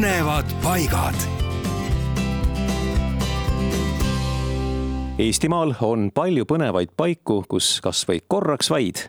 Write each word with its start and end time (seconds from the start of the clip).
põnevad 0.00 0.48
paigad. 0.62 1.16
Eestimaal 5.20 5.74
on 5.84 6.06
palju 6.14 6.46
põnevaid 6.48 6.94
paiku, 6.96 7.42
kus 7.44 7.82
kas 7.84 8.06
või 8.08 8.22
korraks 8.24 8.70
vaid 8.72 9.02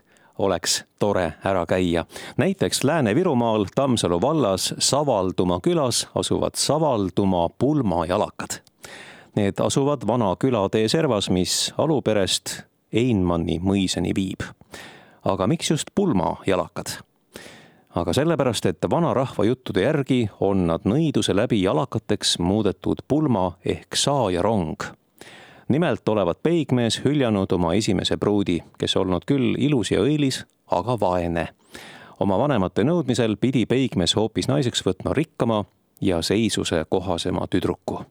oleks 0.44 0.82
tore 1.00 1.30
ära 1.48 1.62
käia. 1.66 2.04
näiteks 2.36 2.84
Lääne-Virumaal 2.84 3.64
Tammsalu 3.74 4.20
vallas 4.20 4.74
Savaldumaa 4.78 5.60
külas 5.64 6.08
asuvad 6.14 6.60
Savaldumaa 6.60 7.48
pulmajalakad. 7.48 8.60
Need 9.36 9.64
asuvad 9.64 10.04
vana 10.06 10.36
külatee 10.36 10.88
servas, 10.88 11.30
mis 11.30 11.72
aluperest 11.78 12.62
Einmanni 12.92 13.58
mõisani 13.58 14.12
viib. 14.14 14.44
aga 15.24 15.46
miks 15.46 15.70
just 15.70 15.88
pulmajalakad? 15.94 17.11
Aga 17.94 18.12
sellepärast, 18.12 18.66
et 18.66 18.78
vanarahva 18.90 19.44
juttude 19.44 19.82
järgi 19.82 20.30
on 20.40 20.66
nad 20.66 20.86
nõiduse 20.88 21.36
läbi 21.36 21.62
jalakateks 21.62 22.38
muudetud 22.38 23.04
pulma 23.08 23.52
ehk 23.64 23.96
saajarong. 23.96 24.82
nimelt 25.68 26.08
olevat 26.08 26.42
peigmees 26.42 27.00
hüljanud 27.04 27.52
oma 27.52 27.74
esimese 27.74 28.16
pruudi, 28.16 28.62
kes 28.78 28.96
olnud 28.96 29.24
küll 29.26 29.54
ilus 29.58 29.90
ja 29.90 30.00
õilis, 30.00 30.44
aga 30.70 31.00
vaene. 31.00 31.48
oma 32.20 32.38
vanemate 32.38 32.84
nõudmisel 32.84 33.36
pidi 33.36 33.66
peigmees 33.66 34.16
hoopis 34.16 34.48
naiseks 34.48 34.86
võtma 34.86 35.12
rikkama 35.12 35.64
ja 36.00 36.22
seisuse 36.22 36.84
kohasema 36.88 37.46
tüdruku 37.46 38.04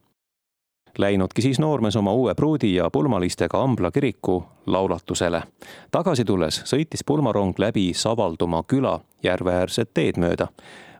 Läinudki 0.97 1.41
siis 1.41 1.59
noormees 1.59 1.95
oma 1.95 2.13
uue 2.13 2.35
pruudi 2.35 2.75
ja 2.75 2.89
pulmalistega 2.89 3.63
Ambla 3.63 3.91
kiriku 3.91 4.43
laulatusele. 4.65 5.43
tagasi 5.91 6.25
tulles 6.25 6.61
sõitis 6.65 7.03
pulmarong 7.05 7.59
läbi 7.59 7.93
Savaldumaa 7.93 8.63
küla 8.67 8.99
järveäärset 9.23 9.93
teed 9.93 10.17
mööda. 10.17 10.47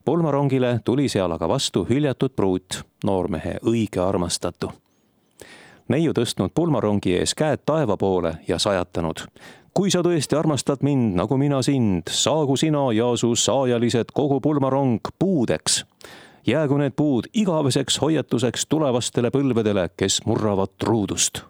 pulmarongile 0.06 0.80
tuli 0.86 1.10
seal 1.10 1.32
aga 1.32 1.48
vastu 1.48 1.86
hüljatud 1.90 2.36
pruut, 2.36 2.84
noormehe 3.04 3.58
õige 3.66 4.00
armastatu. 4.00 4.72
neiu 5.88 6.14
tõstnud 6.14 6.52
pulmarongi 6.56 7.16
ees 7.18 7.36
käed 7.36 7.66
taeva 7.66 7.98
poole 7.98 8.38
ja 8.48 8.60
sajatanud 8.60 9.26
kui 9.74 9.92
sa 9.92 10.02
tõesti 10.04 10.36
armastad 10.36 10.84
mind, 10.84 11.16
nagu 11.16 11.38
mina 11.38 11.62
sind, 11.62 12.04
saagu 12.10 12.58
sina 12.58 12.92
ja 12.94 13.16
su 13.16 13.36
saajalised 13.36 14.12
kogu 14.14 14.42
pulmarong 14.42 15.00
puudeks 15.20 15.86
jäägu 16.48 16.78
need 16.78 16.94
puud 16.96 17.30
igaveseks 17.34 18.02
hoiatuseks 18.02 18.66
tulevastele 18.70 19.32
põlvedele, 19.32 19.90
kes 19.98 20.22
murravad 20.26 20.74
truudust. 20.78 21.44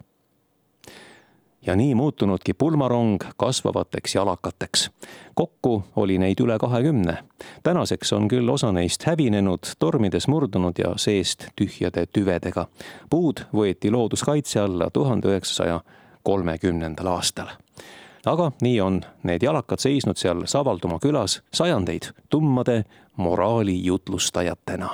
Ja 1.66 1.76
nii 1.76 1.94
muutunudki 1.94 2.54
pulmarong 2.54 3.24
kasvavateks 3.36 4.14
jalakateks. 4.14 4.90
kokku 5.34 5.84
oli 5.96 6.18
neid 6.18 6.40
üle 6.40 6.58
kahekümne. 6.58 7.16
tänaseks 7.62 8.12
on 8.12 8.28
küll 8.28 8.48
osa 8.48 8.72
neist 8.72 9.06
hävinenud, 9.06 9.74
tormides 9.78 10.28
murdunud 10.28 10.78
ja 10.78 10.94
seest 10.96 11.46
tühjade 11.56 12.06
tüvedega. 12.06 12.66
puud 13.10 13.40
võeti 13.54 13.90
looduskaitse 13.90 14.60
alla 14.60 14.90
tuhande 14.90 15.28
üheksasaja 15.28 15.80
kolmekümnendal 16.22 17.06
aastal 17.06 17.46
aga 18.26 18.52
nii 18.62 18.80
on 18.80 19.00
need 19.22 19.42
jalakad 19.42 19.78
seisnud 19.78 20.16
seal 20.16 20.46
Savaldumaa 20.46 20.98
külas 20.98 21.42
sajandeid 21.54 22.12
tummade 22.28 22.84
moraali 23.16 23.84
jutlustajatena 23.84 24.90